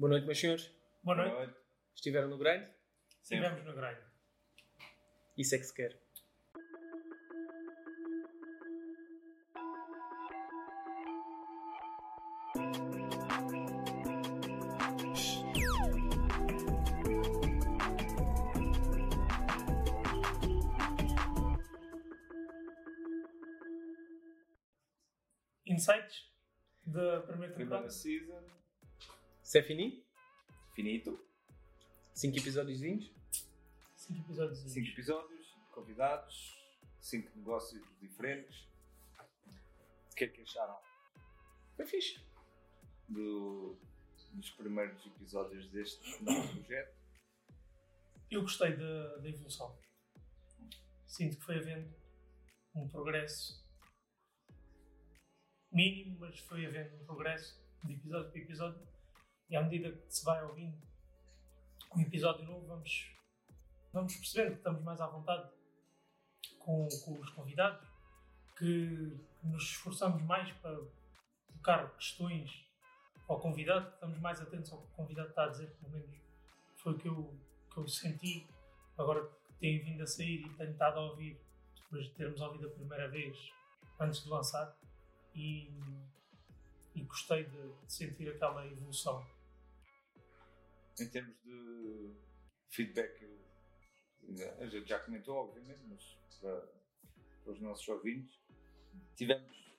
Boa 0.00 0.10
noite, 0.12 0.26
meus 0.26 0.40
senhores. 0.40 0.64
Boa 1.04 1.16
noite. 1.16 1.54
Estiveram 1.94 2.28
no 2.28 2.38
grind? 2.42 2.64
Estivemos 3.22 3.62
no 3.64 3.74
grind. 3.78 3.98
Isso 5.36 5.54
é 5.54 5.58
que 5.58 5.64
se 5.64 5.74
quer. 5.74 5.92
Insights 25.66 26.24
da 26.86 27.20
primeira 27.20 27.54
Primeira 27.54 27.54
temporada. 27.54 27.90
season, 27.90 28.42
Se 29.50 29.58
é 29.58 29.62
fini? 29.64 30.06
finito. 30.76 31.18
Cinco 32.14 32.38
episódios. 32.38 32.78
Cinco 33.96 34.20
episódios. 34.20 34.58
Cinco 34.60 34.88
episódios, 34.90 35.56
convidados, 35.72 36.56
cinco 37.00 37.36
negócios 37.36 37.82
diferentes. 38.00 38.68
O 40.12 40.14
que 40.14 40.22
é 40.22 40.28
que 40.28 40.42
acharam 40.42 40.78
Foi 41.74 41.84
fixe. 41.84 42.24
do- 43.08 43.76
dos 44.34 44.50
primeiros 44.50 45.04
episódios 45.04 45.68
deste 45.72 46.22
novo 46.22 46.48
projeto? 46.54 46.96
Eu 48.30 48.42
gostei 48.42 48.76
da, 48.76 49.16
da 49.16 49.28
evolução. 49.28 49.76
Sinto 51.08 51.36
que 51.38 51.42
foi 51.42 51.56
havendo 51.58 51.92
um 52.76 52.86
progresso 52.86 53.66
mínimo, 55.72 56.20
mas 56.20 56.38
foi 56.38 56.66
havendo 56.66 57.02
um 57.02 57.04
progresso 57.04 57.60
de 57.84 57.94
episódio 57.94 58.30
para 58.30 58.40
episódio. 58.40 58.89
E 59.50 59.56
à 59.56 59.62
medida 59.62 59.90
que 59.90 60.14
se 60.14 60.24
vai 60.24 60.42
ouvindo 60.44 60.80
um 61.96 62.00
episódio 62.00 62.44
novo, 62.44 62.66
vamos, 62.68 63.12
vamos 63.92 64.14
percebendo 64.14 64.52
que 64.52 64.58
estamos 64.58 64.82
mais 64.82 65.00
à 65.00 65.08
vontade 65.08 65.50
com, 66.60 66.86
com 67.04 67.18
os 67.18 67.30
convidados, 67.30 67.84
que, 68.56 69.18
que 69.40 69.46
nos 69.48 69.64
esforçamos 69.64 70.22
mais 70.22 70.52
para 70.58 70.78
tocar 71.48 71.96
questões 71.96 72.64
ao 73.26 73.40
convidado, 73.40 73.88
que 73.88 73.94
estamos 73.94 74.20
mais 74.20 74.40
atentos 74.40 74.72
ao 74.72 74.82
que 74.82 74.92
o 74.92 74.96
convidado 74.96 75.30
está 75.30 75.44
a 75.44 75.48
dizer, 75.48 75.70
pelo 75.78 75.92
menos 75.92 76.20
foi 76.76 76.94
o 76.94 76.98
que 76.98 77.08
eu, 77.08 77.40
que 77.72 77.78
eu 77.78 77.88
senti 77.88 78.48
agora 78.96 79.26
que 79.26 79.54
tenho 79.54 79.84
vindo 79.84 80.02
a 80.02 80.06
sair 80.06 80.46
e 80.46 80.54
tenho 80.54 80.70
estado 80.70 80.98
a 81.00 81.10
ouvir 81.10 81.40
depois 81.74 82.04
de 82.04 82.10
termos 82.12 82.40
ouvido 82.40 82.68
a 82.68 82.70
primeira 82.70 83.08
vez 83.08 83.36
antes 83.98 84.22
de 84.22 84.28
lançar 84.28 84.76
e, 85.34 85.72
e 86.94 87.02
gostei 87.02 87.44
de, 87.44 87.72
de 87.72 87.92
sentir 87.92 88.28
aquela 88.30 88.64
evolução. 88.66 89.26
Em 90.98 91.08
termos 91.08 91.36
de 91.42 92.14
feedback, 92.68 93.26
a 94.58 94.66
gente 94.66 94.88
já 94.88 94.98
comentou, 94.98 95.36
obviamente, 95.36 95.80
mas 95.88 96.18
para, 96.40 96.60
para 97.44 97.52
os 97.52 97.60
nossos 97.60 97.86
ouvintes, 97.88 98.38
tivemos, 99.16 99.72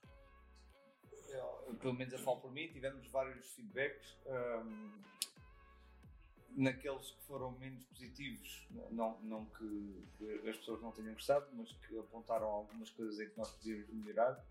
eu, 1.29 1.75
pelo 1.79 1.93
menos 1.93 2.13
eu 2.13 2.19
falo 2.19 2.41
por 2.41 2.51
mim, 2.51 2.71
tivemos 2.71 3.07
vários 3.07 3.45
feedbacks. 3.53 4.17
hum, 4.25 5.01
naqueles 6.55 7.11
que 7.11 7.21
foram 7.23 7.51
menos 7.57 7.83
positivos, 7.85 8.67
não, 8.91 9.19
não 9.21 9.45
que, 9.45 10.07
que 10.17 10.49
as 10.49 10.57
pessoas 10.57 10.81
não 10.81 10.91
tenham 10.91 11.13
gostado, 11.13 11.47
mas 11.53 11.71
que 11.71 11.97
apontaram 11.97 12.47
algumas 12.47 12.89
coisas 12.89 13.19
em 13.19 13.29
que 13.29 13.37
nós 13.37 13.51
podíamos 13.51 13.89
melhorar. 13.89 14.45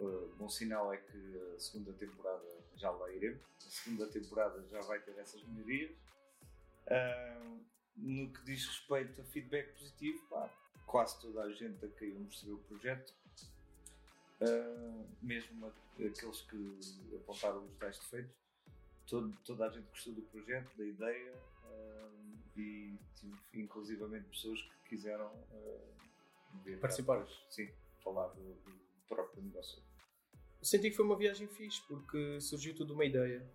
Uh, 0.00 0.34
bom 0.36 0.48
sinal 0.48 0.92
é 0.92 0.98
que 0.98 1.54
a 1.54 1.58
segunda 1.58 1.92
temporada 1.92 2.65
já 2.76 2.90
lá 2.90 3.10
iremos. 3.10 3.42
A 3.66 3.70
segunda 3.70 4.06
temporada 4.06 4.62
já 4.68 4.80
vai 4.82 5.00
ter 5.00 5.16
essas 5.18 5.42
melhorias. 5.44 5.90
Uh, 6.86 7.60
no 7.96 8.32
que 8.32 8.44
diz 8.44 8.66
respeito 8.66 9.20
a 9.20 9.24
feedback 9.24 9.72
positivo, 9.72 10.22
pá, 10.28 10.50
quase 10.86 11.20
toda 11.20 11.42
a 11.42 11.52
gente 11.52 11.84
a 11.84 11.88
quem 11.88 12.10
eu 12.10 12.20
mostrei 12.20 12.52
o 12.52 12.58
projeto, 12.58 13.14
uh, 14.40 15.06
mesmo 15.22 15.72
aqueles 15.94 16.42
que 16.42 16.78
apontaram 17.16 17.64
os 17.64 17.76
tais 17.78 17.98
defeitos, 17.98 18.32
todo, 19.06 19.36
toda 19.44 19.66
a 19.66 19.70
gente 19.70 19.88
gostou 19.88 20.12
do 20.12 20.22
projeto, 20.22 20.76
da 20.76 20.84
ideia 20.84 21.34
uh, 21.64 22.38
e 22.56 22.98
tive 23.14 23.36
inclusivamente 23.54 24.28
pessoas 24.28 24.60
que 24.60 24.90
quiseram 24.90 25.26
uh, 25.26 25.96
Participar. 26.80 27.26
sim, 27.50 27.70
falar 28.02 28.28
do, 28.28 28.54
do 28.54 28.72
próprio 29.08 29.42
negócio. 29.42 29.82
Senti 30.66 30.90
que 30.90 30.96
foi 30.96 31.04
uma 31.04 31.16
viagem 31.16 31.46
fixe 31.46 31.80
porque 31.86 32.40
surgiu 32.40 32.74
tudo 32.74 32.92
uma 32.92 33.04
ideia 33.04 33.48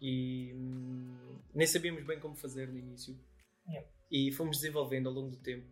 e 0.00 0.52
hum, 0.54 1.36
nem 1.52 1.66
sabíamos 1.66 2.04
bem 2.04 2.20
como 2.20 2.36
fazer 2.36 2.68
no 2.68 2.78
início 2.78 3.18
Yeah. 3.68 3.90
e 4.08 4.30
fomos 4.30 4.58
desenvolvendo 4.58 5.08
ao 5.08 5.12
longo 5.12 5.30
do 5.30 5.38
tempo 5.38 5.66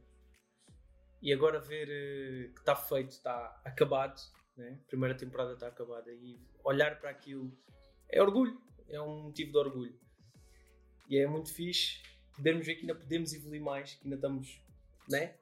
e 1.22 1.32
agora 1.32 1.60
ver 1.60 1.88
eh, 1.88 2.48
que 2.52 2.58
está 2.58 2.74
feito, 2.74 3.10
está 3.10 3.62
acabado, 3.64 4.20
né? 4.56 4.80
a 4.82 4.88
primeira 4.88 5.16
temporada 5.16 5.52
está 5.52 5.68
acabada 5.68 6.12
e 6.12 6.40
olhar 6.64 6.98
para 6.98 7.10
aquilo 7.10 7.56
é 8.10 8.20
orgulho, 8.20 8.60
é 8.88 9.00
um 9.00 9.26
motivo 9.26 9.52
de 9.52 9.58
orgulho 9.58 10.00
e 11.08 11.16
é 11.16 11.24
muito 11.28 11.54
fixe 11.54 12.02
podermos 12.34 12.66
ver 12.66 12.74
que 12.74 12.80
ainda 12.80 12.96
podemos 12.96 13.32
evoluir 13.32 13.62
mais, 13.62 13.94
que 13.94 14.02
ainda 14.02 14.16
estamos, 14.16 14.60
né? 15.08 15.36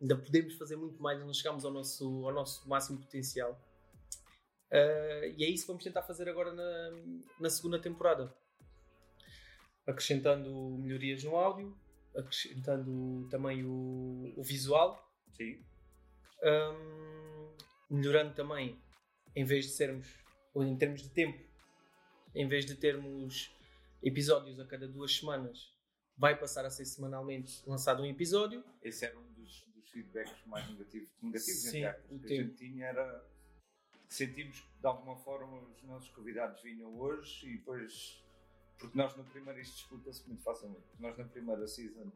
ainda 0.00 0.16
podemos 0.16 0.54
fazer 0.54 0.74
muito 0.74 1.00
mais, 1.00 1.20
não 1.20 1.32
chegamos 1.32 1.64
ao 1.64 1.70
nosso, 1.70 2.26
ao 2.26 2.34
nosso 2.34 2.68
máximo 2.68 2.98
potencial. 2.98 3.56
Uh, 4.70 5.26
e 5.36 5.44
é 5.44 5.48
isso 5.48 5.64
que 5.64 5.68
vamos 5.68 5.84
tentar 5.84 6.02
fazer 6.02 6.28
agora 6.28 6.52
na, 6.52 6.90
na 7.40 7.50
segunda 7.50 7.80
temporada. 7.80 8.34
Acrescentando 9.86 10.76
melhorias 10.78 11.22
no 11.22 11.36
áudio, 11.36 11.76
acrescentando 12.16 13.28
também 13.28 13.64
o, 13.64 14.32
o 14.36 14.42
visual, 14.42 15.00
Sim, 15.36 15.64
um, 16.42 17.56
melhorando 17.90 18.34
também, 18.34 18.80
em 19.34 19.44
vez 19.44 19.66
de 19.66 19.72
sermos, 19.72 20.08
ou 20.54 20.64
em 20.64 20.76
termos 20.76 21.02
de 21.02 21.10
tempo, 21.10 21.38
em 22.34 22.48
vez 22.48 22.66
de 22.66 22.74
termos 22.74 23.54
episódios 24.02 24.58
a 24.58 24.66
cada 24.66 24.88
duas 24.88 25.16
semanas, 25.16 25.72
vai 26.16 26.38
passar 26.38 26.64
a 26.64 26.70
ser 26.70 26.84
semanalmente 26.84 27.62
lançado 27.66 28.02
um 28.02 28.06
episódio. 28.06 28.64
esse 28.82 29.04
era 29.04 29.18
um 29.18 29.32
dos, 29.32 29.64
dos 29.74 29.88
feedbacks 29.90 30.46
mais 30.46 30.68
negativos, 30.70 31.08
negativos 31.22 31.62
Sim, 31.62 31.80
que 31.80 31.86
a 31.86 32.42
gente 32.42 32.56
tinha 32.56 32.86
era 32.86 33.35
sentimos 34.08 34.60
que 34.60 34.80
de 34.80 34.86
alguma 34.86 35.16
forma 35.16 35.58
os 35.60 35.82
nossos 35.82 36.08
convidados 36.10 36.60
vinham 36.62 36.98
hoje 36.98 37.48
e 37.48 37.56
depois 37.58 38.22
porque 38.78 38.96
nós 38.96 39.16
na 39.16 39.24
primeira 39.24 39.60
isto 39.60 39.76
explica-se 39.76 40.26
muito 40.26 40.42
facilmente 40.42 40.84
nós 41.00 41.16
na 41.16 41.24
primeira 41.24 41.66
season 41.66 42.10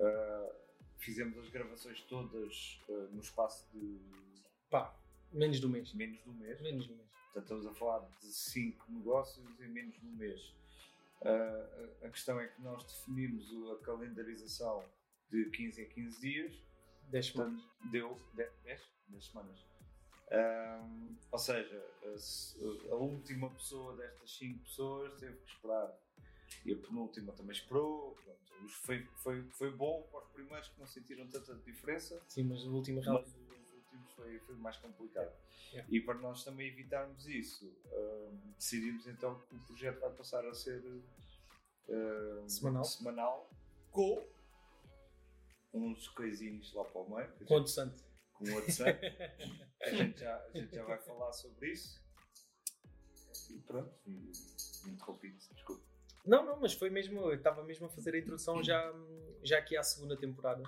ah, 0.00 0.52
fizemos 0.98 1.36
as 1.38 1.48
gravações 1.48 2.00
todas 2.02 2.80
ah, 2.88 3.08
no 3.12 3.20
espaço 3.20 3.66
de 3.72 3.98
Pá, 4.70 4.94
menos 5.32 5.60
do 5.60 5.68
mês. 5.68 5.92
menos 5.94 6.22
de 6.22 6.28
um 6.28 6.34
mês 6.34 6.60
Menos 6.60 6.86
do 6.86 6.94
mês. 6.94 7.06
Portanto, 7.32 7.42
estamos 7.42 7.66
a 7.66 7.74
falar 7.74 8.08
de 8.20 8.26
5 8.26 8.92
negócios 8.92 9.60
em 9.60 9.68
menos 9.68 9.94
de 10.00 10.06
um 10.06 10.12
mês. 10.16 10.54
Ah, 11.22 11.98
a, 12.02 12.06
a 12.06 12.10
questão 12.10 12.40
é 12.40 12.48
que 12.48 12.60
nós 12.62 12.82
definimos 12.84 13.48
a 13.72 13.84
calendarização 13.84 14.84
de 15.30 15.44
15 15.50 15.82
em 15.82 15.88
15 15.88 16.20
dias 16.20 16.66
10 17.10 17.26
semanas. 17.26 17.62
Deu 17.90 18.20
10, 18.34 18.50
10 18.64 19.24
semanas. 19.24 19.64
Ahm, 20.30 21.16
ou 21.30 21.38
seja, 21.38 21.84
a, 22.04 22.18
se- 22.18 22.58
a 22.90 22.94
última 22.96 23.50
pessoa 23.50 23.96
destas 23.96 24.36
5 24.36 24.58
pessoas 24.64 25.14
teve 25.20 25.36
que 25.36 25.50
esperar 25.52 25.96
e 26.64 26.72
a 26.72 26.76
penúltima 26.76 27.32
também 27.32 27.52
esperou. 27.52 28.16
Pronto, 28.24 28.68
foi, 28.82 29.04
foi, 29.22 29.42
foi 29.50 29.70
bom 29.70 30.02
para 30.10 30.20
os 30.20 30.28
primeiros 30.30 30.68
que 30.68 30.80
não 30.80 30.86
sentiram 30.86 31.26
tanta 31.28 31.54
diferença, 31.56 32.20
Sim, 32.28 32.44
mas 32.44 32.64
último 32.64 32.96
mas 32.98 33.06
rápido. 33.06 33.28
os 33.36 33.74
últimos 33.74 34.12
foi, 34.14 34.38
foi 34.40 34.54
mais 34.56 34.76
complicado. 34.78 35.32
Yeah. 35.72 35.88
E 35.94 36.00
para 36.00 36.14
nós 36.14 36.42
também 36.44 36.68
evitarmos 36.68 37.26
isso, 37.26 37.72
ahm, 37.92 38.52
decidimos 38.58 39.06
então 39.06 39.38
que 39.42 39.54
o 39.56 39.58
projeto 39.60 40.00
vai 40.00 40.10
passar 40.10 40.44
a 40.46 40.54
ser 40.54 40.82
ahm, 41.88 42.48
Semanal. 42.48 42.84
semanal 42.84 43.50
com 43.90 44.24
uns 45.72 46.08
coisinhos 46.08 46.72
lá 46.72 46.84
para 46.84 47.00
o 47.00 47.14
meio. 47.14 47.28
a 47.28 47.60
Com 48.38 48.44
o 48.44 48.54
WhatsApp. 48.54 49.00
a, 49.82 49.90
gente 49.90 50.20
já, 50.20 50.36
a 50.36 50.58
gente 50.58 50.74
já 50.74 50.84
vai 50.84 50.98
falar 50.98 51.32
sobre 51.32 51.72
isso. 51.72 52.00
E 53.50 53.58
pronto, 53.60 53.92
e, 54.06 54.10
me 54.84 54.92
interrompi, 54.92 55.30
desculpa. 55.30 55.82
Não, 56.24 56.44
não, 56.44 56.60
mas 56.60 56.72
foi 56.72 56.90
mesmo. 56.90 57.20
Eu 57.20 57.34
estava 57.34 57.62
mesmo 57.62 57.86
a 57.86 57.88
fazer 57.88 58.14
a 58.14 58.18
introdução 58.18 58.62
já, 58.62 58.92
já 59.42 59.58
aqui 59.58 59.76
à 59.76 59.82
segunda 59.82 60.16
temporada. 60.16 60.62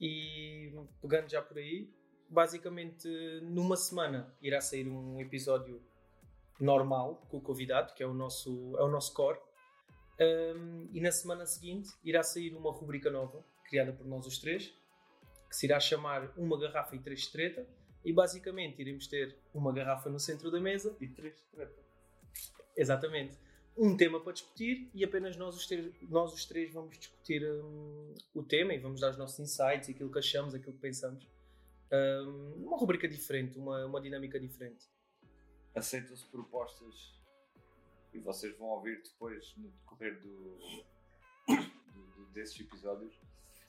E 0.00 0.72
pegando 1.00 1.30
já 1.30 1.42
por 1.42 1.58
aí, 1.58 1.92
basicamente 2.28 3.08
numa 3.42 3.76
semana 3.76 4.34
irá 4.42 4.60
sair 4.60 4.88
um 4.88 5.20
episódio 5.20 5.82
normal 6.60 7.16
com 7.28 7.38
o 7.38 7.40
convidado, 7.40 7.94
que 7.94 8.02
é 8.02 8.06
o 8.06 8.14
nosso, 8.14 8.76
é 8.78 8.82
o 8.82 8.88
nosso 8.88 9.12
core. 9.12 9.38
Um, 10.20 10.88
e 10.92 11.00
na 11.00 11.10
semana 11.10 11.44
seguinte 11.44 11.90
irá 12.04 12.22
sair 12.22 12.54
uma 12.54 12.72
rubrica 12.72 13.10
nova, 13.10 13.44
criada 13.64 13.92
por 13.92 14.06
nós 14.06 14.26
os 14.26 14.38
três, 14.38 14.72
que 15.54 15.58
se 15.60 15.66
irá 15.66 15.78
chamar 15.78 16.32
Uma 16.36 16.58
Garrafa 16.58 16.96
e 16.96 16.98
Três 16.98 17.28
Treta. 17.28 17.64
E 18.04 18.12
basicamente 18.12 18.80
iremos 18.82 19.06
ter 19.06 19.34
uma 19.54 19.72
garrafa 19.72 20.10
no 20.10 20.18
centro 20.20 20.50
da 20.50 20.60
mesa 20.60 20.94
E 21.00 21.08
três 21.08 21.40
treta. 21.50 21.80
Exatamente. 22.76 23.38
Um 23.78 23.96
tema 23.96 24.20
para 24.20 24.32
discutir 24.34 24.90
e 24.92 25.02
apenas 25.04 25.36
nós 25.36 25.56
os, 25.56 25.66
três, 25.66 25.90
nós 26.10 26.32
os 26.34 26.44
três 26.44 26.70
vamos 26.72 26.98
discutir 26.98 27.42
hum, 27.42 28.14
o 28.34 28.42
tema 28.42 28.74
e 28.74 28.78
vamos 28.78 29.00
dar 29.00 29.10
os 29.10 29.16
nossos 29.16 29.38
insights, 29.40 29.88
aquilo 29.88 30.10
que 30.12 30.18
achamos, 30.18 30.54
aquilo 30.54 30.74
que 30.74 30.80
pensamos. 30.80 31.26
Hum, 31.90 32.64
uma 32.66 32.76
rubrica 32.76 33.08
diferente, 33.08 33.56
uma, 33.58 33.86
uma 33.86 34.00
dinâmica 34.02 34.38
diferente. 34.38 34.84
Aceitam-se 35.74 36.26
propostas 36.26 36.94
e 38.12 38.18
vocês 38.18 38.54
vão 38.58 38.68
ouvir 38.68 39.00
depois 39.02 39.54
no 39.56 39.70
decorrer 39.70 40.20
do, 40.20 40.58
do- 41.48 42.06
do- 42.16 42.26
desses 42.32 42.60
episódios. 42.60 43.14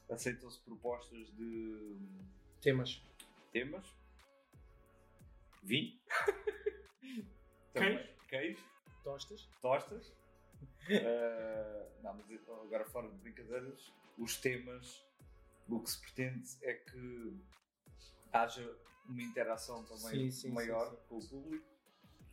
Aceitam-se 0.09 0.59
propostas 0.61 1.27
de 1.35 1.97
Temas. 2.61 3.01
temas, 3.51 3.85
vinho, 5.63 5.99
também 7.73 8.07
queijo, 8.27 8.63
Tostas. 9.03 9.47
tostas. 9.61 10.13
Eh, 10.89 11.89
não, 12.03 12.13
mas 12.15 12.29
agora 12.47 12.85
fora 12.85 13.09
de 13.09 13.17
brincadeiras, 13.17 13.91
os 14.17 14.37
temas, 14.37 15.03
o 15.67 15.79
que 15.79 15.89
se 15.89 15.99
pretende 16.01 16.47
é 16.61 16.73
que 16.73 17.37
haja 18.31 18.77
uma 19.07 19.21
interação 19.21 19.83
também 19.85 20.29
Sim, 20.29 20.31
sim, 20.31 20.49
maior 20.51 20.89
sim. 20.91 20.97
com 21.09 21.17
o 21.17 21.27
público, 21.27 21.65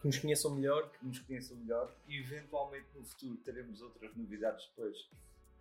Que 0.00 0.06
nos 0.06 0.18
conheçam 0.18 0.54
melhor. 0.54 0.90
que 0.92 1.04
nos 1.06 1.18
conheçam 1.20 1.56
melhor 1.58 1.94
e 2.06 2.18
eventualmente 2.18 2.86
no 2.94 3.04
futuro 3.04 3.36
teremos 3.38 3.80
outras 3.82 4.14
novidades 4.16 4.66
depois 4.68 5.10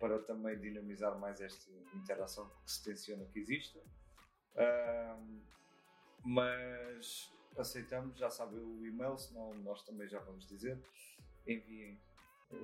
para 0.02 0.18
também 0.18 0.58
dinamizar 0.58 1.16
mais 1.16 1.40
esta 1.40 1.70
interação 1.94 2.50
que 2.64 2.72
se 2.72 2.82
tenciona 2.82 3.24
que 3.26 3.38
exista. 3.38 3.78
Mas 6.24 7.32
aceitamos, 7.56 8.18
já 8.18 8.28
sabem 8.28 8.58
o 8.58 8.84
e-mail, 8.84 9.16
senão 9.16 9.54
nós 9.62 9.80
também 9.84 10.08
já 10.08 10.18
vamos 10.18 10.44
dizer. 10.48 10.76
Enviem 11.46 12.00
eh, 12.50 12.56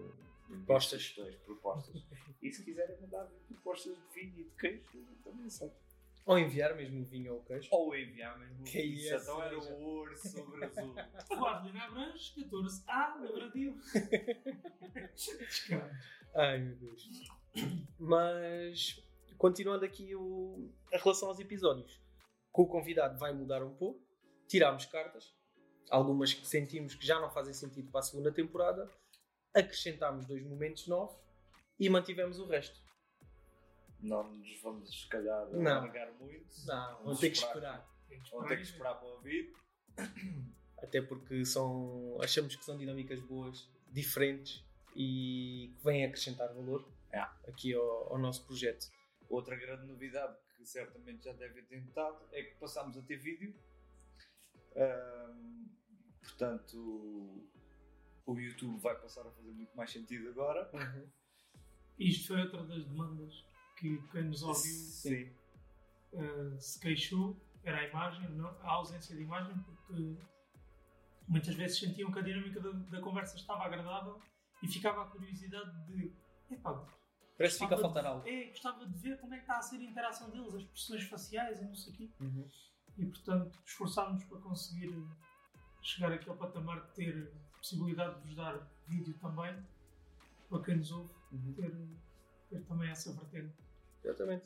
Propostas. 0.48 1.00
sugestões, 1.00 1.36
propostas. 1.36 2.04
E 2.42 2.52
se 2.52 2.64
quiserem 2.64 3.00
mandar 3.00 3.26
propostas 3.46 3.96
de 3.96 4.14
vinho 4.14 4.40
e 4.40 4.44
de 4.44 4.50
queijo, 4.56 4.84
eu 4.94 5.16
também 5.22 5.46
aceito. 5.46 5.76
Ou 6.26 6.38
enviar 6.38 6.74
mesmo 6.74 7.04
vinho 7.04 7.34
ou 7.34 7.42
queijo. 7.44 7.68
Ou 7.70 7.96
enviar 7.96 8.36
mesmo. 8.38 8.64
Que 8.64 8.82
isso, 8.82 9.14
isso, 9.14 9.22
então 9.22 9.42
era 9.42 9.58
o 9.58 9.82
ouro 9.82 10.16
sobre 10.16 10.64
azul. 10.64 10.94
Guarda-lhe 11.38 11.72
na 11.72 11.84
Abranches, 11.86 12.30
14. 12.34 12.84
Ah, 12.86 13.16
lembrativo. 13.20 13.78
Descarado. 15.14 16.17
Ai 16.34 16.58
meu 16.58 16.76
Deus. 16.76 17.08
Mas 17.98 19.02
continuando 19.36 19.84
aqui 19.84 20.14
o, 20.14 20.70
a 20.92 20.98
relação 20.98 21.28
aos 21.28 21.38
episódios, 21.38 22.00
com 22.52 22.62
o 22.62 22.68
convidado 22.68 23.18
vai 23.18 23.32
mudar 23.32 23.62
um 23.62 23.74
pouco. 23.74 24.06
Tirámos 24.46 24.86
cartas, 24.86 25.34
algumas 25.90 26.32
que 26.32 26.46
sentimos 26.46 26.94
que 26.94 27.06
já 27.06 27.20
não 27.20 27.30
fazem 27.30 27.52
sentido 27.52 27.90
para 27.90 28.00
a 28.00 28.02
segunda 28.02 28.32
temporada, 28.32 28.90
acrescentámos 29.54 30.26
dois 30.26 30.42
momentos 30.44 30.86
novos 30.86 31.16
e 31.78 31.88
mantivemos 31.88 32.38
o 32.38 32.46
resto. 32.46 32.80
não 34.00 34.22
nos 34.36 34.60
vamos, 34.62 35.02
se 35.02 35.08
calhar, 35.08 35.46
Não. 35.50 35.70
alargar 35.78 36.12
muito. 36.18 36.48
Não, 36.66 36.94
vão 36.94 37.04
Vamos 37.04 37.20
ter 37.20 37.30
que 37.30 37.36
esperar. 37.38 37.86
Vão 38.30 38.46
ter 38.46 38.56
que 38.56 38.62
esperar 38.62 38.94
para 38.94 39.08
ouvir. 39.08 39.52
Até 40.78 41.02
porque 41.02 41.44
são, 41.44 42.16
achamos 42.22 42.54
que 42.56 42.64
são 42.64 42.78
dinâmicas 42.78 43.20
boas, 43.20 43.68
diferentes 43.88 44.64
e 45.00 45.72
que 45.76 45.84
vêm 45.84 46.04
acrescentar 46.04 46.52
valor 46.52 46.84
É. 47.12 47.20
aqui 47.48 47.72
ao, 47.72 48.12
ao 48.12 48.18
nosso 48.18 48.44
projeto. 48.44 48.90
Outra 49.30 49.54
grande 49.54 49.86
novidade 49.86 50.36
que 50.56 50.66
certamente 50.66 51.24
já 51.24 51.32
devem 51.34 51.64
ter 51.66 51.80
notado 51.84 52.18
é 52.32 52.42
que 52.42 52.56
passámos 52.56 52.98
a 52.98 53.02
ter 53.02 53.16
vídeo. 53.16 53.54
Ahm, 54.74 55.66
portanto, 56.20 56.76
o 58.26 58.38
YouTube 58.38 58.80
vai 58.80 58.96
passar 59.00 59.24
a 59.24 59.30
fazer 59.30 59.52
muito 59.52 59.74
mais 59.76 59.90
sentido 59.92 60.28
agora. 60.30 60.68
Isto 61.96 62.28
foi 62.28 62.40
outra 62.42 62.64
das 62.64 62.84
demandas 62.84 63.44
que 63.76 64.02
quem 64.10 64.24
nos 64.24 64.42
ouviu 64.42 64.62
Sim. 64.72 65.32
eh, 66.14 66.56
se 66.58 66.80
queixou. 66.80 67.36
Era 67.62 67.78
a 67.78 67.88
imagem, 67.88 68.28
não, 68.30 68.48
a 68.48 68.70
ausência 68.72 69.14
de 69.14 69.22
imagem, 69.22 69.56
porque 69.58 70.16
muitas 71.28 71.54
vezes 71.54 71.78
sentiam 71.78 72.10
que 72.10 72.18
a 72.18 72.22
dinâmica 72.22 72.60
da, 72.60 72.70
da 72.70 73.00
conversa 73.00 73.36
estava 73.36 73.64
agradável 73.64 74.20
e 74.62 74.68
ficava 74.68 75.02
a 75.02 75.06
curiosidade 75.06 75.86
de. 75.86 76.12
Epá, 76.50 76.84
Parece 77.36 77.58
que 77.58 77.64
fica 77.64 77.76
a 77.76 77.78
faltar 77.78 78.02
de- 78.02 78.08
algo. 78.08 78.28
É, 78.28 78.44
gostava 78.48 78.84
de 78.86 78.98
ver 78.98 79.18
como 79.20 79.32
é 79.34 79.36
que 79.36 79.44
está 79.44 79.58
a 79.58 79.62
ser 79.62 79.76
a 79.76 79.82
interação 79.84 80.30
deles, 80.30 80.54
as 80.54 80.62
expressões 80.62 81.04
faciais 81.04 81.60
e 81.60 81.64
não 81.64 81.74
sei 81.74 81.92
o 81.92 81.96
quê. 81.96 82.10
Uhum. 82.20 82.48
E 82.98 83.06
portanto 83.06 83.58
esforçámos 83.64 84.24
para 84.24 84.38
conseguir 84.40 84.92
chegar 85.82 86.10
aqui 86.12 86.28
ao 86.28 86.36
patamar 86.36 86.80
de 86.86 86.94
ter 86.94 87.32
possibilidade 87.56 88.16
de 88.16 88.26
vos 88.26 88.34
dar 88.34 88.58
vídeo 88.88 89.14
também, 89.20 89.56
para 90.50 90.62
quem 90.64 90.76
nos 90.76 90.90
ouve, 90.90 91.12
Uhum. 91.30 91.52
ter, 91.52 91.72
ter 92.50 92.64
também 92.64 92.90
essa 92.90 93.12
vertente. 93.12 93.54
Exatamente. 94.02 94.44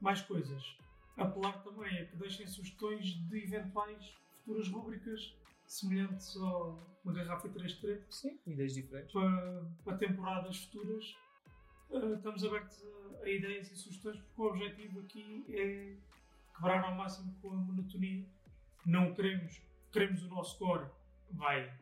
Mais 0.00 0.20
coisas. 0.22 0.76
Apelar 1.16 1.62
também 1.62 1.98
a 2.00 2.06
que 2.06 2.16
deixem 2.16 2.46
sugestões 2.46 3.06
de 3.28 3.36
eventuais 3.44 4.16
futuras 4.38 4.68
rúbricas 4.68 5.36
semelhantes 5.72 6.36
ao 6.36 6.90
uma 7.04 7.12
garrafa 7.12 7.48
e 7.48 7.50
três 7.50 7.72
tretas 7.78 8.14
Sim, 8.14 8.38
ideias 8.46 8.74
diferentes. 8.74 9.12
para, 9.12 9.64
para 9.84 9.96
temporadas 9.96 10.56
futuras. 10.64 11.16
Uh, 11.90 12.14
estamos 12.14 12.44
abertos 12.44 12.80
a, 12.84 13.24
a 13.24 13.28
ideias 13.28 13.70
e 13.70 13.76
sugestões 13.76 14.18
porque 14.20 14.40
o 14.40 14.44
objetivo 14.46 15.00
aqui 15.00 15.44
é 15.48 15.96
quebrar 16.54 16.84
ao 16.84 16.94
máximo 16.94 17.34
com 17.40 17.50
a 17.50 17.56
monotonia. 17.56 18.24
Não 18.86 19.12
queremos, 19.14 19.60
queremos 19.92 20.22
o 20.22 20.28
nosso 20.28 20.58
core 20.58 20.88
vai 21.30 21.72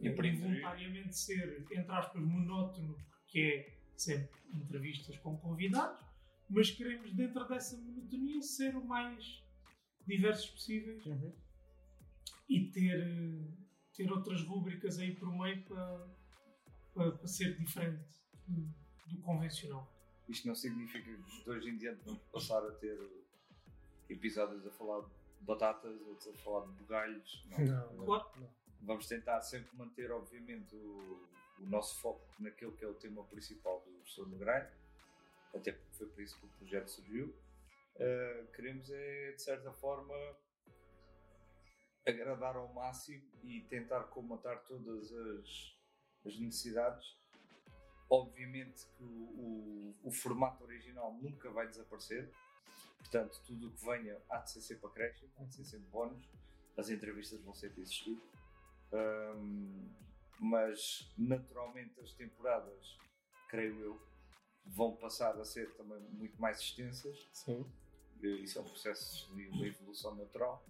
Imprimir. 0.00 0.34
involuntariamente 0.36 1.16
ser, 1.16 1.66
entre 1.70 1.92
aspas, 1.92 2.22
monótono, 2.22 2.96
porque 3.22 3.40
é 3.40 3.76
sempre 3.96 4.36
entrevistas 4.54 5.16
com 5.18 5.36
convidados, 5.36 6.00
mas 6.48 6.70
queremos, 6.70 7.12
dentro 7.12 7.46
dessa 7.48 7.76
monotonia, 7.76 8.40
ser 8.40 8.74
o 8.76 8.84
mais 8.84 9.42
diversos 10.06 10.50
possíveis 10.50 11.04
Uhum. 11.04 11.32
E 12.48 12.70
ter, 12.70 13.00
eh, 13.00 13.48
ter 13.94 14.10
outras 14.10 14.42
rúbricas 14.42 14.98
aí 14.98 15.14
por 15.14 15.30
meio 15.36 15.62
para, 15.64 16.06
para, 16.94 17.12
para 17.12 17.26
ser 17.26 17.56
diferente 17.56 18.20
do, 18.46 18.68
do 19.06 19.18
convencional. 19.22 19.92
Isto 20.28 20.48
não 20.48 20.54
significa 20.54 21.04
que 21.04 21.16
de 21.44 21.50
hoje 21.50 21.70
em 21.70 21.76
diante 21.76 22.02
vamos 22.04 22.22
passar 22.32 22.64
a 22.66 22.72
ter 22.72 22.98
episódios 24.08 24.66
a 24.66 24.70
falar 24.70 25.02
de 25.02 25.10
batatas, 25.40 26.00
outros 26.02 26.28
a 26.28 26.32
falar 26.42 26.66
de 26.66 26.72
bugalhos. 26.72 27.46
Não. 27.50 27.58
Não, 27.58 27.94
não, 27.94 28.04
Claro. 28.04 28.30
não. 28.40 28.50
Vamos 28.82 29.06
tentar 29.06 29.40
sempre 29.40 29.76
manter, 29.76 30.10
obviamente, 30.12 30.74
o, 30.76 31.26
o 31.58 31.66
nosso 31.66 31.98
foco 32.00 32.24
naquele 32.38 32.72
que 32.72 32.84
é 32.84 32.88
o 32.88 32.94
tema 32.94 33.24
principal 33.24 33.80
do 33.84 33.90
Professor 33.92 34.28
no 34.28 34.36
Grande, 34.36 34.70
até 35.54 35.72
porque 35.72 35.96
foi 35.96 36.06
por 36.08 36.22
isso 36.22 36.38
que 36.38 36.46
o 36.46 36.48
projeto 36.50 36.88
surgiu. 36.88 37.34
Uh, 37.96 38.46
queremos, 38.52 38.90
é, 38.90 39.32
de 39.32 39.42
certa 39.42 39.72
forma, 39.72 40.14
agradar 42.06 42.56
ao 42.56 42.72
máximo 42.72 43.28
e 43.42 43.62
tentar 43.62 44.04
comatar 44.04 44.62
todas 44.64 45.12
as, 45.12 45.76
as 46.24 46.38
necessidades. 46.38 47.16
Obviamente 48.08 48.86
que 48.96 49.02
o, 49.02 49.06
o, 49.06 49.96
o 50.04 50.12
formato 50.12 50.62
original 50.62 51.12
nunca 51.20 51.50
vai 51.50 51.66
desaparecer, 51.66 52.32
portanto, 52.98 53.42
tudo 53.44 53.68
o 53.68 53.72
que 53.72 53.84
venha 53.84 54.22
há 54.30 54.38
de 54.38 54.52
ser 54.52 54.60
sempre 54.60 54.86
acréscimo, 54.86 55.32
há 55.36 55.44
de 55.44 55.54
ser 55.56 55.64
sempre 55.64 55.88
bónus, 55.88 56.24
as 56.76 56.88
entrevistas 56.88 57.40
vão 57.42 57.52
sempre 57.52 57.80
existir. 57.82 58.16
Um, 58.92 59.90
mas 60.38 61.12
naturalmente 61.18 61.98
as 62.00 62.12
temporadas, 62.12 62.96
creio 63.48 63.80
eu, 63.80 64.00
vão 64.64 64.94
passar 64.96 65.36
a 65.40 65.44
ser 65.44 65.74
também 65.74 65.98
muito 66.10 66.40
mais 66.40 66.60
extensas. 66.60 67.28
Sim. 67.32 67.66
Isso 68.22 68.58
é 68.58 68.62
um 68.62 68.64
processo 68.64 69.34
de 69.34 69.48
uma 69.48 69.66
evolução 69.66 70.14
natural 70.14 70.64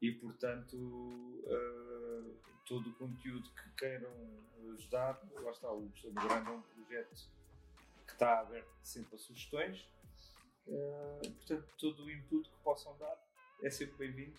e, 0.00 0.12
portanto, 0.12 0.76
uh, 0.76 2.36
todo 2.66 2.90
o 2.90 2.94
conteúdo 2.94 3.48
que 3.50 3.70
queiram 3.76 4.12
ajudar, 4.74 5.20
lá 5.32 5.50
está, 5.50 5.70
o 5.72 5.82
do 5.82 6.12
Grande 6.12 6.48
é 6.48 6.52
um 6.52 6.62
projeto 6.62 7.30
que 8.06 8.12
está 8.12 8.40
aberto 8.40 8.70
sempre 8.82 9.14
a 9.14 9.18
sugestões. 9.18 9.88
Uh, 10.66 11.20
portanto, 11.20 11.68
todo 11.78 12.04
o 12.04 12.10
input 12.10 12.48
que 12.48 12.56
possam 12.62 12.96
dar 12.98 13.18
é 13.62 13.70
sempre 13.70 13.96
bem-vindo. 13.96 14.38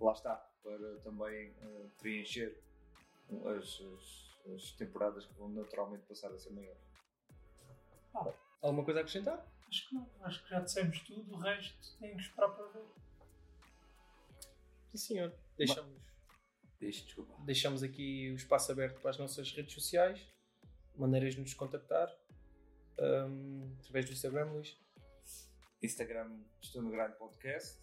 Lá 0.00 0.12
está, 0.12 0.36
para 0.62 0.96
também 1.00 1.50
uh, 1.50 1.90
preencher 1.98 2.58
as, 3.46 3.80
as, 3.80 4.54
as 4.54 4.72
temporadas 4.72 5.26
que 5.26 5.34
vão 5.34 5.48
naturalmente 5.48 6.04
passar 6.06 6.32
a 6.32 6.38
ser 6.38 6.52
maiores. 6.52 6.82
Alguma 8.62 8.84
coisa 8.84 9.00
a 9.00 9.02
acrescentar? 9.02 9.46
Acho 9.68 9.88
que 9.88 9.94
não, 9.94 10.10
acho 10.22 10.42
que 10.42 10.50
já 10.50 10.60
dissemos 10.60 11.00
tudo, 11.00 11.34
o 11.34 11.38
resto 11.38 11.98
tem 11.98 12.16
que 12.16 12.22
esperar 12.22 12.50
para 12.50 12.66
ver. 12.68 12.86
Sim, 14.94 14.98
senhor. 14.98 15.34
Deixamos, 15.56 16.02
Deixe, 16.78 17.04
desculpa. 17.04 17.34
deixamos 17.44 17.82
aqui 17.82 18.30
o 18.30 18.36
espaço 18.36 18.70
aberto 18.70 19.00
para 19.00 19.10
as 19.10 19.18
nossas 19.18 19.50
redes 19.50 19.74
sociais, 19.74 20.24
maneiras 20.96 21.34
de 21.34 21.40
nos 21.40 21.52
contactar, 21.52 22.08
hum, 23.28 23.74
através 23.80 24.06
do 24.06 24.12
Instagram, 24.12 24.52
Luís. 24.52 24.78
Instagram, 25.82 26.40
estou 26.62 26.80
no 26.80 26.90
grande 26.90 27.16
podcast. 27.16 27.82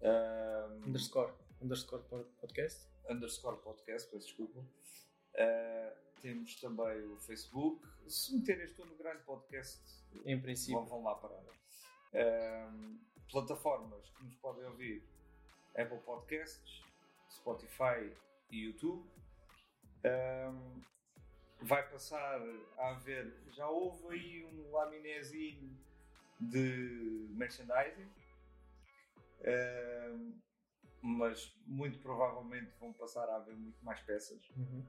Um, 0.00 0.88
Underscore. 0.88 1.32
underscore 1.60 2.02
podcast. 2.40 2.86
Underscore 3.10 3.60
podcast, 3.60 4.08
peço 4.10 4.26
desculpa. 4.26 4.60
Uh, 4.60 6.20
temos 6.20 6.54
também 6.60 7.04
o 7.06 7.16
Facebook. 7.18 7.84
Se 8.08 8.36
meterem 8.36 8.66
estou 8.66 8.86
no 8.86 8.94
grande 8.96 9.22
podcast, 9.24 9.82
em 10.24 10.40
princípio, 10.40 10.74
vão, 10.74 10.86
vão 10.86 11.02
lá 11.02 11.16
parar. 11.16 11.42
Uh, 11.42 12.98
plataformas 13.30 14.08
que 14.10 14.24
nos 14.24 14.34
podem 14.36 14.64
ouvir: 14.66 15.04
Apple 15.76 15.98
Podcasts, 16.00 16.82
Spotify 17.30 18.12
e 18.50 18.66
YouTube. 18.66 19.04
Um, 20.04 20.82
vai 21.62 21.88
passar 21.88 22.40
a 22.78 22.90
haver. 22.90 23.34
Já 23.52 23.68
houve 23.68 24.14
aí 24.14 24.44
um 24.44 24.70
laminézinho 24.70 25.76
de 26.40 27.26
merchandising, 27.30 28.08
um, 30.12 30.40
mas 31.02 31.54
muito 31.66 31.98
provavelmente 32.00 32.72
vão 32.78 32.92
passar 32.92 33.28
a 33.28 33.36
haver 33.36 33.56
muito 33.56 33.82
mais 33.84 34.00
peças. 34.00 34.40
Uhum. 34.56 34.84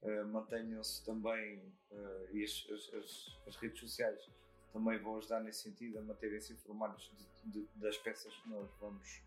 Uh, 0.00 0.26
Mantenham-se 0.28 1.04
também, 1.04 1.58
uh, 1.90 2.36
e 2.36 2.44
as, 2.44 2.66
as, 2.70 3.36
as, 3.48 3.56
redes 3.56 3.80
sociais 3.80 4.30
também 4.72 4.96
vão 4.98 5.16
ajudar 5.16 5.40
nesse 5.40 5.62
sentido 5.62 5.98
a 5.98 6.02
manterem-se 6.02 6.52
informados 6.52 7.12
de, 7.42 7.50
de, 7.50 7.68
das 7.74 7.98
peças 7.98 8.32
que 8.36 8.48
nós 8.48 8.70
vamos 8.80 9.22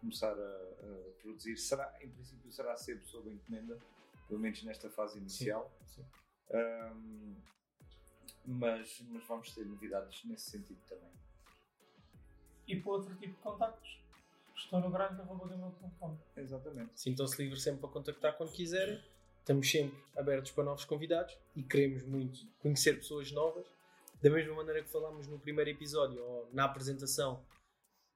começar 0.00 0.32
a, 0.32 0.32
a, 0.32 1.10
produzir. 1.20 1.56
Será, 1.56 1.96
em 2.00 2.08
princípio, 2.08 2.50
será 2.50 2.76
sempre 2.76 3.06
sob 3.06 3.30
encomenda, 3.30 3.78
pelo 4.26 4.40
menos 4.40 4.62
nesta 4.62 4.90
fase 4.90 5.18
inicial. 5.18 5.70
Sim, 5.86 6.02
sim. 6.02 6.06
Um, 6.56 7.36
mas, 8.44 9.02
mas 9.08 9.24
vamos 9.26 9.52
ter 9.52 9.66
novidades 9.66 10.24
nesse 10.24 10.50
sentido 10.50 10.80
também. 10.88 11.10
E 12.66 12.76
para 12.76 12.92
outro 12.92 13.14
tipo 13.16 13.34
de 13.34 13.40
contactos, 13.40 13.98
estou 14.54 14.80
no 14.80 14.90
grande.com. 14.90 16.18
Exatamente. 16.36 17.00
Sintam-se 17.00 17.42
livres 17.42 17.62
sempre 17.62 17.80
para 17.80 17.90
contactar 17.90 18.36
quando 18.36 18.52
quiserem. 18.52 19.02
Estamos 19.40 19.70
sempre 19.70 19.98
abertos 20.16 20.50
para 20.52 20.64
novos 20.64 20.84
convidados 20.84 21.36
e 21.56 21.62
queremos 21.62 22.02
muito 22.02 22.46
conhecer 22.60 22.94
pessoas 22.98 23.32
novas. 23.32 23.66
Da 24.22 24.28
mesma 24.28 24.54
maneira 24.54 24.82
que 24.82 24.90
falámos 24.90 25.26
no 25.26 25.38
primeiro 25.38 25.70
episódio 25.70 26.22
ou 26.22 26.48
na 26.52 26.64
apresentação, 26.64 27.42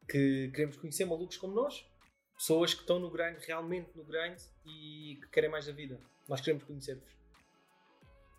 que 0.09 0.50
queremos 0.50 0.76
conhecer 0.76 1.04
malucos 1.04 1.37
como 1.37 1.54
nós, 1.54 1.87
pessoas 2.35 2.75
que 2.75 2.80
estão 2.80 2.99
no 2.99 3.11
grind, 3.11 3.38
realmente 3.47 3.97
no 3.97 4.04
grind 4.04 4.40
e 4.64 5.18
que 5.23 5.28
querem 5.28 5.50
mais 5.50 5.66
da 5.66 5.73
vida. 5.73 6.00
Nós 6.28 6.40
queremos 6.40 6.64
conhecer-vos. 6.64 7.11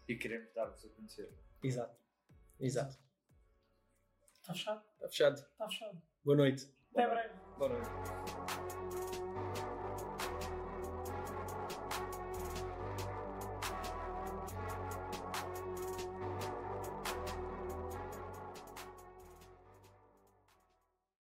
E 0.08 0.15
queremos 0.15 0.53
dar-vos 0.53 0.84
a 0.84 0.89
conhecer. 0.89 1.32
Exato. 1.63 1.96
Exato. 2.60 2.98
Está 4.34 4.53
fechado? 4.53 4.84
Está 4.96 5.08
fechado. 5.08 5.36
Está 5.36 5.70
fechado. 5.70 6.01
Boa 6.24 6.38
noite. 6.38 6.70
Até 6.91 7.08
breve. 7.08 7.34
Boa 7.58 7.70
noite. 7.70 9.12